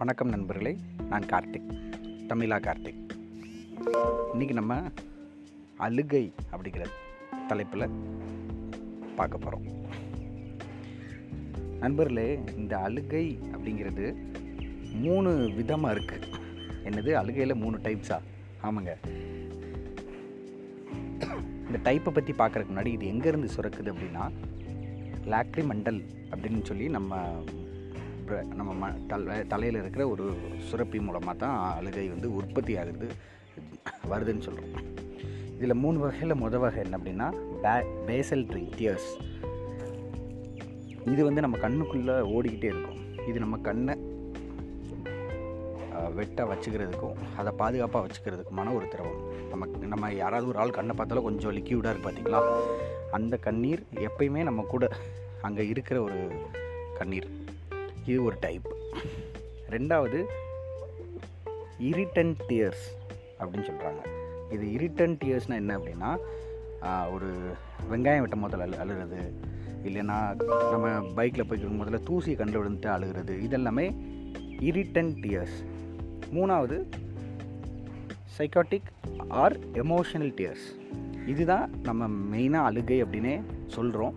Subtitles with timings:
[0.00, 0.76] வணக்கம் நண்பர்களே
[1.08, 1.70] நான் கார்த்திக்
[2.28, 3.00] தமிழா கார்த்திக்.
[4.34, 4.82] இன்றைக்கி நம்ம
[5.76, 6.84] அழுகை அப்படிங்கிற
[7.48, 7.90] தலைப்பில்
[9.16, 9.66] பார்க்க போகிறோம்
[11.80, 14.16] நண்பர்களே இந்த அழுகை அப்படிங்கிறது
[14.92, 16.26] மூணு விதமாக இருக்குது
[16.84, 17.12] என்னது?
[17.12, 18.18] அழுகையில் மூணு டைப்ஸா
[18.62, 18.94] ஆமாங்க.
[21.66, 24.30] இந்த டைப்பை பற்றி பார்க்குறதுக்கு முன்னாடி இது எங்கேருந்து சுரக்குது அப்படின்னா
[25.26, 27.34] லாக்ரிமண்டல் அப்படின்னு சொல்லி நம்ம
[28.30, 30.24] பிர- நம்ம ம தல தலையில் இருக்கிற ஒரு
[30.70, 33.08] சுரப்பி மூலமாக தான் அழுகை வந்து உற்பத்தி ஆகுது.
[34.10, 34.86] வருதுன்னு சொல்கிறோம்
[35.56, 37.26] இதில் மூணு வகையில் முத வகை என்ன அப்படின்னா
[37.62, 37.72] பே
[38.06, 39.10] பேசல் ட்ரீ டியர்ஸ்
[41.06, 43.00] இது வந்து நம்ம கண்ணுக்குள்ளே ஓடிக்கிட்டே இருக்கும்.
[43.28, 43.94] இது நம்ம கண்ணை
[45.92, 49.20] அஹ், வெட்ட வச்சுக்கிறதுக்கும் அதை பாதுகாப்பாக வச்சுக்கிறதுக்குமான ஒரு திரவம்.
[49.50, 52.40] நம்ம நம்ம யாராவது ஒரு ஆள் கண்ணை பார்த்தாலும் கொஞ்சம் லிக்யூடாக இருக்கு பார்த்தீங்களா
[53.10, 54.84] அந்த கண்ணீர் எப்பயுமே நம்ம கூட
[55.42, 56.18] அங்கே இருக்கிற ஒரு
[56.98, 57.28] கண்ணீர்.
[58.04, 58.68] இது ஒரு டைப்
[59.70, 60.20] ரெண்டாவது
[61.80, 62.86] இரிட்டன் டியர்ஸ்
[63.40, 64.00] அப்படின்னு சொல்கிறாங்க
[64.50, 66.10] இது இரிட்டன் டியர்ஸ்னால் என்ன அப்படின்னா
[67.10, 67.28] ஒரு
[67.90, 69.20] வெங்காயம் வெட்டும் முதல்ல அழு அழுகிறது
[69.84, 70.16] இல்லைன்னா
[70.70, 73.86] நம்ம பைக்கில் போய்க்கும் முதல்ல தூசி கண்டு விழுந்துட்டு அழுகிறது இதெல்லாமே
[74.60, 75.58] இரிட்டன் டியர்ஸ்
[76.34, 76.78] மூணாவது
[78.36, 78.90] சைக்காட்டிக்
[79.34, 80.66] ஆர் எமோஷனல் டியர்ஸ்
[81.26, 84.14] இதுதான் நம்ம மெயினாக அழுகை அப்படின்னே சொல்கிறோம்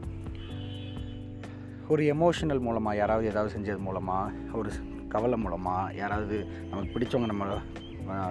[1.88, 4.72] ஒரு எமோஷனல் மூலமாக யாராவது ஏதாவது செஞ்சது மூலமாக ஒரு
[5.08, 7.46] கவலை மூலமாக யாராவது நமக்கு பிடிச்சவங்க நம்ம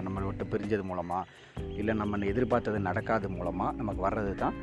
[0.01, 1.27] நம்மளை விட்டு பிரிஞ்சது மூலமாக
[1.69, 4.53] இல்லை நம்ம எதிர்பார்த்தது நடக்காது மூலமாக நமக்கு வர்றது தான்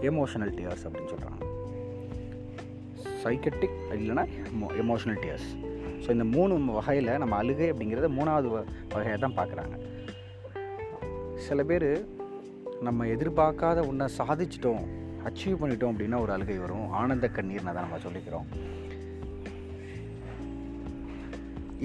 [0.00, 1.44] எமோஷனல் டியர்ஸ் அப்படின்னு சொல்கிறாங்க
[3.24, 4.24] சைக்கட்டிக் இல்லைன்னா
[4.78, 5.48] எமோஷனல் டியர்ஸ்
[6.06, 9.74] ஸோ இந்த மூணு வகையில் நம்ம அழுகை அப்படிங்கிறத மூணாவது வ- வகையை தான் பார்க்குறாங்க.
[11.34, 12.06] சில பேர்
[12.80, 14.84] நம்ம எதிர்பார்க்காத ஒன்றை சாதிச்சிட்டோம்.
[15.28, 16.86] அச்சீவ் பண்ணிட்டோம் அப்படின்னா ஒரு அழுகை வரும்.
[17.00, 18.46] ஆனந்த கண்ணீர்னு தான் நம்ம சொல்லிக்கிறோம்.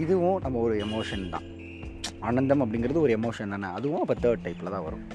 [0.04, 1.48] இதுவும் நம்ம ஒரு எமோஷன் தான்.
[2.28, 3.70] ஆனந்தம் அப்படிங்கிறது ஒரு எமோஷன் தானே?
[3.78, 5.06] அதுவும் அப்போ தேர்ட் டைப்பில் தான் வரும்.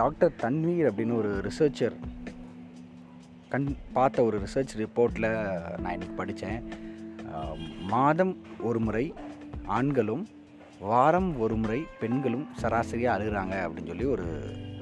[0.00, 1.94] டாக்டர் தன்வீர் அப்படின்னு ஒரு ரிசர்ச்சர்
[3.52, 5.28] கண் பார்த்த ஒரு ரிசர்ச் ரிப்போர்ட்டில்
[5.82, 6.60] நான் இன்னைக்கு படித்தேன்.
[7.92, 8.34] மாதம்
[8.68, 9.04] ஒரு முறை
[9.76, 10.24] ஆண்களும்
[10.90, 14.26] வாரம் ஒரு முறை பெண்களும் சராசரியாக அழுகிறாங்க அப்படின்னு சொல்லி ஒரு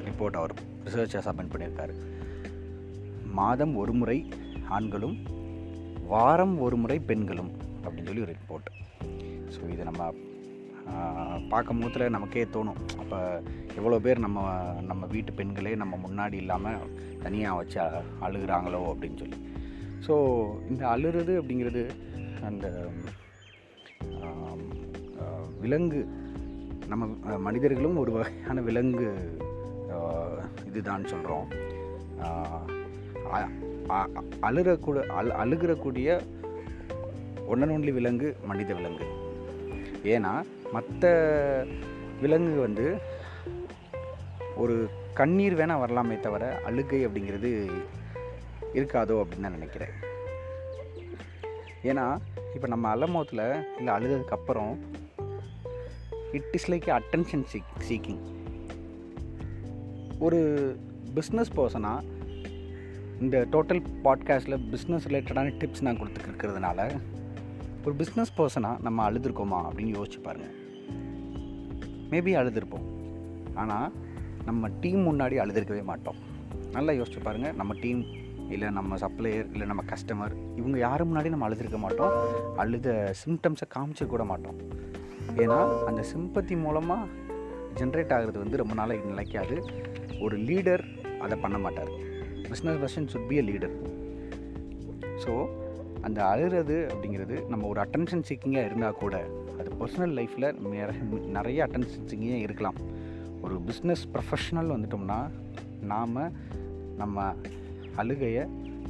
[0.09, 0.55] ரிப்போர்ட் அவர்
[0.87, 1.95] ரிசர்ச்சை சப்மிட் பண்ணியிருக்காரு.
[3.39, 4.19] மாதம் ஒரு முறை
[4.77, 5.17] ஆண்களும்
[6.13, 7.53] வாரம் ஒரு முறை பெண்களும்
[7.85, 8.69] அப்படின்னு சொல்லி ஒரு ரிப்போர்ட்
[9.55, 10.03] ஸோ இதை நம்ம
[11.51, 12.81] பார்க்கும் போதில் நமக்கே தோணும்.
[13.03, 13.19] அப்போ
[13.79, 14.41] எவ்வளோ பேர் நம்ம
[14.89, 16.89] நம்ம வீட்டு பெண்களே நம்ம முன்னாடி இல்லாமல்
[17.25, 19.39] தனியாக வச்சு அழுகிறாங்களோ அழுகுறாங்களோ அப்படின்னு சொல்லி.
[20.07, 20.15] ஸோ
[20.71, 21.83] இந்த அழுறது அப்படிங்கிறது
[22.51, 22.67] அந்த
[25.65, 26.01] விலங்கு
[26.93, 27.05] நம்ம
[27.47, 29.09] மனிதர்களும் ஒரு வகையான விலங்கு
[30.69, 31.47] இதுதான் சொல்கிறோம்
[34.49, 36.09] அழுகக்கூட அழு அழுகிறக்கூடிய
[37.53, 39.07] ஒன்னன் ஒன்லி விலங்கு மனித விலங்கு.
[40.15, 40.33] ஏன்னா
[40.75, 41.11] மற்ற
[42.21, 42.87] விலங்கு வந்து
[44.63, 44.77] ஒரு
[45.19, 47.51] கண்ணீர் வேணால் வரலாமே தவிர அழுகை அப்படிங்கிறது
[48.79, 49.95] இருக்காதோ அப்படின்னு நான் நினைக்கிறேன்.
[51.91, 52.07] ஏன்னா
[52.55, 53.45] இப்போ நம்ம அலமோத்தில்
[53.79, 54.73] இல்லை அழுததுக்கப்புறம்
[56.39, 58.23] it is like attention seek seeking
[60.27, 60.41] ஒரு
[61.15, 62.01] பிஸ்னஸ் பர்சனாக
[63.21, 67.01] இந்த டோட்டல் பாட்காஸ்ட்டில் பிஸ்னஸ் ரிலேட்டடான டிப்ஸ் நான் கொடுத்துருக்கிறதுனால
[67.85, 70.55] ஒரு பிஸ்னஸ் பர்சனாக நம்ம அழுதுருக்கோமா அப்படின்னு யோசிச்சு பாருங்கள்
[72.11, 72.87] மேபி அழுதுருப்போம்.
[73.55, 73.93] ஆனால்
[74.45, 76.19] நம்ம டீம் முன்னாடி அழுதுருக்கவே மாட்டோம்.
[76.73, 78.03] நல்லா யோசிச்சு பாருங்கள் நம்ம டீம்
[78.51, 82.15] இல்லை நம்ம சப்ளையர் இல்லை நம்ம கஸ்டமர் இவங்க யாரும் முன்னாடி நம்ம அழுதுருக்க மாட்டோம்?
[82.57, 84.61] அழுத சிம்டம்ஸை காமிச்சு கூட மாட்டோம்.
[85.37, 87.09] ஏன்னா அந்த சிம்பத்தி மூலமாக
[87.75, 89.57] ஜென்ரேட் ஆகிறது வந்து ரொம்ப நாளாக நிலைக்காது
[90.25, 90.85] ஒரு லீடர்
[91.25, 91.93] அதை பண்ண மாட்டார்.
[92.53, 93.75] Business person should be a leader
[95.25, 95.33] so
[96.07, 99.17] அந்த அழுகிறது அப்படிங்கிறது நம்ம ஒரு அட்டென்ஷன் சீக்கிங்காக இருந்தால் கூட
[99.59, 100.49] அது பர்சனல் லைஃப்பில்
[101.37, 102.79] நிறைய அட்டென்ஷன் சீக்கிங்காக இருக்கலாம்.
[103.45, 105.19] ஒரு பிஸ்னஸ் ப்ரொஃபஷ்னல் வந்துட்டோம்னா
[105.93, 106.19] நாம்
[107.03, 107.27] நம்ம
[108.03, 108.45] அழுகையை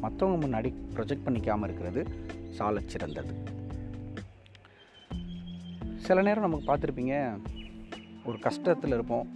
[0.05, 2.03] மற்றவங்க முன்னாடி ப்ரொஜெக்ட் பண்ணிக்காமல் இருக்கிறது
[2.57, 3.35] சாலச் சிறந்தது.
[6.07, 7.15] சில நேரம் நமக்கு பார்த்துருப்பீங்க
[8.29, 9.29] ஒரு கஷ்டத்தில் இருப்போம்.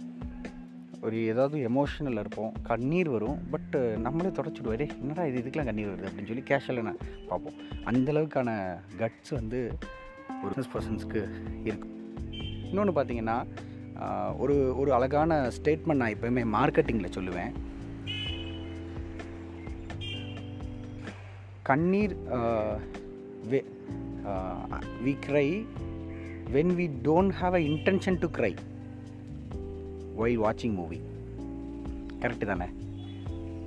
[1.05, 2.53] ஒரு ஏதாவது எமோஷனல் இருப்போம்.
[2.69, 4.77] கண்ணீர் வரும் பட் நம்மளே தொடச்சிடுவோம்.
[4.81, 5.41] ரே என்னடா இது?
[5.41, 6.07] இதுக்கெலாம் கண்ணீர் வருது?
[6.09, 7.57] அப்படின்னு சொல்லி கேஷுவலாக நான் பார்ப்போம்.
[7.89, 8.49] அந்தளவுக்கான
[9.01, 9.59] கட்ஸ் வந்து
[10.43, 11.21] ஒரு பிஸ்னஸ் பர்சன்ஸ்க்கு
[11.67, 11.93] இருக்கும்.
[12.69, 13.37] இன்னொன்று பார்த்தீங்கன்னா
[14.43, 17.53] ஒரு ஒரு அழகான ஸ்டேட்மெண்ட் நான் எப்போயுமே மார்க்கெட்டிங்கில் சொல்லுவேன்.
[21.69, 22.15] கண்ணீர்
[23.51, 23.59] way
[25.05, 25.47] we cry
[26.55, 28.51] when we don't have a intention to cry
[30.21, 30.99] why வாட்சிங் மூவி
[32.21, 32.67] கரெக்டு தானே?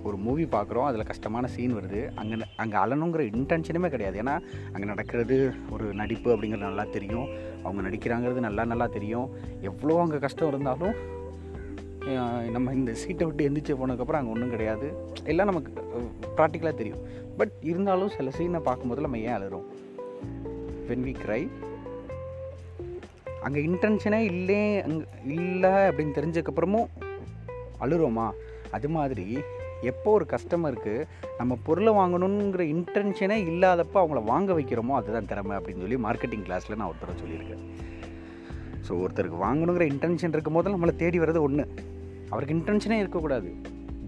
[0.09, 2.01] ஒரு மூவி பார்க்குறோம் அதில் கஷ்டமான சீன் வருது.
[2.21, 4.17] அங்கே அங்கே அழணுங்கிற இன்டென்ஷனுமே கிடையாது.
[4.23, 4.35] ஏன்னா
[4.73, 5.37] அங்கே நடக்கிறது
[5.75, 7.29] ஒரு நடிப்பு அப்படிங்கிறது நல்லா தெரியும்.
[7.65, 9.29] அவங்க நடிக்கிறாங்கிறது நல்லா நல்லா தெரியும்.
[9.71, 10.97] எவ்வளோ அங்கே கஷ்டம் இருந்தாலும்
[12.55, 14.87] நம்ம இந்த சீட்டை விட்டு எந்திரிச்சு போனதுக்கப்புறம் அங்கே ஒன்றும் கிடையாது.
[15.33, 15.73] எல்லாம் நமக்கு
[16.39, 17.03] ப்ராக்டிக்கலாக தெரியும்.
[17.41, 19.67] பட் இருந்தாலும் சில சீனை பார்க்கும்போது நம்ம ஏன் அழுறோம்?
[20.89, 21.43] வென் வி க்ரை
[23.45, 25.05] அங்கே இன்டென்ஷனே இல்லை அங்கே
[25.39, 26.89] இல்லை அப்படின்னு தெரிஞ்சதுக்கப்புறமும்
[27.85, 28.27] அழுறோமா?
[28.77, 29.27] அது மாதிரி
[29.91, 30.95] எப்போ ஒரு கஸ்டமருக்கு
[31.39, 36.91] நம்ம பொருளை வாங்கணுங்கிற இன்டென்ஷனே இல்லாதப்போ அவங்கள வாங்க வைக்கிறோமோ அதுதான் திறமை அப்படின்னு சொல்லி மார்க்கெட்டிங் கிளாஸில் நான்
[36.93, 37.63] ஒருத்தர சொல்லியிருக்கேன்.
[38.87, 41.65] ஸோ ஒருத்தருக்கு வாங்கணுங்கிற இன்டென்ஷன் இருக்கும் போது நம்மளை தேடி வர்றது ஒன்று
[42.33, 43.51] அவருக்கு இன்டென்ஷனே இருக்கக்கூடாது.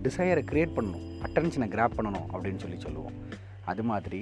[0.06, 1.06] டிசையரை க்ரியேட் பண்ணணும்.
[1.26, 3.16] அட்டென்ஷனை கிராப் பண்ணணும் அப்படின்னு சொல்லி சொல்லுவோம்.
[3.72, 4.20] அது மாதிரி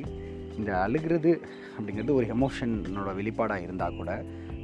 [0.58, 1.30] இந்த அழுகிறது
[1.76, 4.12] அப்படிங்கிறது ஒரு எமோஷனோட வெளிப்பாடாக இருந்தால் கூட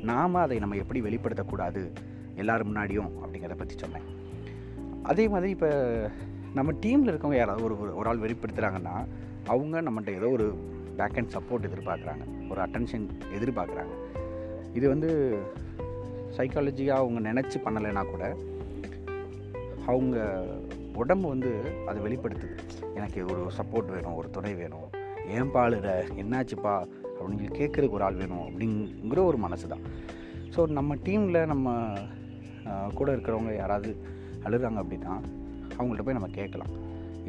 [0.03, 1.91] நாம் அதை நம்ம எப்படி வெளிப்படுத்தக்கூடாது?
[2.35, 4.03] எல்லோரும் முன்னாடியும் அப்படிங்கிறத பற்றி சொன்னேன்.
[5.03, 6.11] அதே மாதிரி இப்போ
[6.55, 9.07] நம்ம டீமில் இருக்கவங்க யாராவது ஒரு ஒரு- ஒரு ஆள் வெளிப்படுத்துகிறாங்கன்னா
[9.47, 10.55] அவங்க நம்மகிட்ட ஏதோ ஒரு
[10.97, 12.51] பேக் அண்ட் சப்போர்ட் எதிர்பார்க்குறாங்க.
[12.51, 14.17] ஒரு அட்டென்ஷன் எதிர்பார்க்குறாங்க.
[14.75, 15.39] இது வந்து
[16.37, 18.37] சைக்காலஜியாக அவங்க நினச்சி பண்ணலைன்னா கூட
[19.87, 20.45] அவங்க
[20.95, 21.53] உடம்பு வந்து
[21.87, 22.59] அதை வெளிப்படுத்துது.
[22.95, 24.96] எனக்கு ஒரு சப்போர்ட் வேணும் ஒரு துணை வேணும்.
[25.35, 25.89] ஏன் பாளுற
[26.23, 26.75] என்னாச்சுப்பா?
[27.19, 29.85] அப்படின்னு சொல்லி கேட்குறதுக்கு ஒரு ஆள் வேணும் அப்படிங்கிற ஒரு மனசு தான்.
[30.55, 31.75] ஸோ நம்ம டீமில் நம்ம
[32.95, 33.91] கூட இருக்கிறவங்க யாராவது
[34.45, 35.15] அழுகிறாங்க அப்படின்னா
[35.79, 36.73] அவங்கள்ட்ட போய் நம்ம கேட்கலாம்.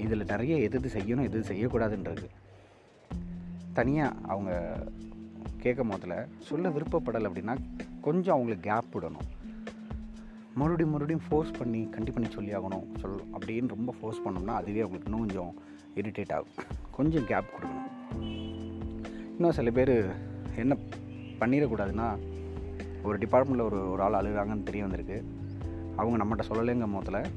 [0.04, 2.28] இதில் நிறைய எது எது செய்யணும் எது எது செய்யக்கூடாதுன்றது.
[3.74, 4.80] தனியாக அவங்க
[5.64, 7.56] கேட்கும் போதில் சொல்ல விருப்பப்படலை அப்படின்னா
[8.02, 9.28] கொஞ்சம் அவங்களுக்கு கேப் விடணும்.
[10.60, 15.10] மறுபடியும் மறுபடியும் ஃபோர்ஸ் பண்ணி கண்டிப்பாக பண்ணி சொல்லி ஆகணும் சொல் அப்படின்னு ரொம்ப ஃபோர்ஸ் பண்ணோம்னா அதுவே அவங்களுக்கு
[15.12, 15.54] இன்னும் கொஞ்சம்
[15.96, 16.56] இரிட்டேட் ஆகும்.
[16.98, 18.22] கொஞ்சம் கேப் கொடுக்கணும்.
[19.36, 20.06] இன்னும் சில பேர்
[20.56, 20.78] என்ன
[21.40, 22.18] பண்ணிடக்கூடாதுன்னா
[23.04, 25.26] ஒரு டிபார்ட்மெண்ட்டில் ஒரு ஒரு ஆள் அழுகிறாங்கன்னு தெரிய வந்திருக்கு.
[25.96, 27.32] அவங்க நம்மகிட்ட சொல்லலைங்க மொத்தத்தில்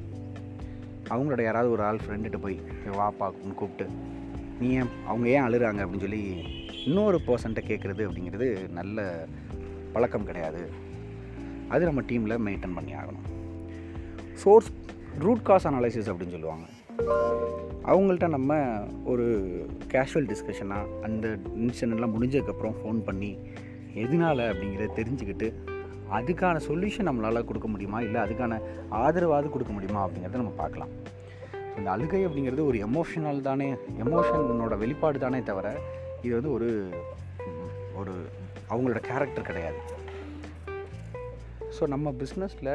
[1.09, 2.59] அவங்களோட யாராவது ஒரு ஆள் ஃப்ரெண்டுகிட்ட போய்
[2.91, 3.87] வா வாப்பா கூப்பிட்டு
[4.59, 5.87] நீ ஏன் அவங்க ஏன் அழுகிறாங்க?
[5.87, 6.43] அப்படின்னு சொல்லி
[6.85, 9.25] இன்னொரு பர்சன்ட்டை கேட்குறது அப்படிங்கிறது நல்ல
[9.93, 10.71] பழக்கம் கிடையாது.
[11.67, 13.29] அது நம்ம டீமில் மெயின்டைன் பண்ணி ஆகணும்.
[14.33, 14.71] சோர்ஸ்
[15.19, 16.65] ரூட் காஸ் அனாலிசிஸ் அப்படின்னு சொல்லுவாங்க.
[17.91, 18.57] அவங்கள்ட்ட நம்ம
[19.11, 19.25] ஒரு
[19.93, 21.27] கேஷுவல் டிஸ்கஷனாக அந்த
[21.61, 23.31] இன்சிடென்ட்லாம் முடிஞ்சதுக்கப்புறம் ஃபோன் பண்ணி
[24.03, 25.47] எதனால அப்படிங்கிறத தெரிஞ்சுக்கிட்டு
[26.17, 28.01] அதுக்கான சொல்யூஷன் நம்மளால் கொடுக்க முடியுமா?
[28.01, 28.59] இல்லை அதுக்கான
[29.03, 30.01] ஆதரவாவது கொடுக்க முடியுமா?
[30.05, 30.91] அப்படிங்கிறத நம்ம பார்க்கலாம்.
[31.77, 33.67] இந்த அழுகை அப்படிங்கிறது ஒரு எமோஷனல் தானே
[34.05, 35.67] எமோஷனோட வெளிப்பாடு தானே தவிர
[36.25, 36.69] இது வந்து ஒரு
[38.01, 38.13] ஒரு
[38.71, 39.79] அவங்களோட கேரக்டர் கிடையாது.
[41.77, 42.73] ஸோ நம்ம பிஸ்னஸில்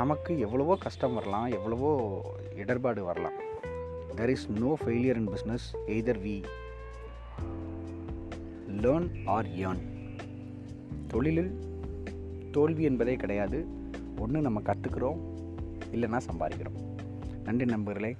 [0.00, 1.90] நமக்கு எவ்வளவோ கஷ்டம் வரலாம் எவ்வளவோ
[2.62, 3.38] இடர்பாடு வரலாம்.
[4.16, 6.44] There is no failure in business either we
[8.68, 9.82] learn or earn
[11.08, 11.58] தொழிலில்
[12.50, 13.66] தோல்வி என்பதே கிடையாது.
[14.18, 15.18] ஒன்று நம்ம கற்றுக்குறோம்
[15.92, 16.98] இல்லைன்னா சம்பாதிக்கிறோம்.
[17.44, 18.16] நன்றி நண்பர்களே.